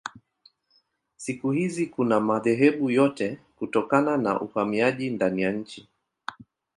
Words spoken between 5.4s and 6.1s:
ya nchi.